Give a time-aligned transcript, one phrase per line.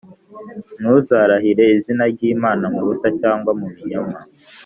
[0.79, 4.19] Ntuzarahire izina ryimana mubusa cyangwa mubinyoma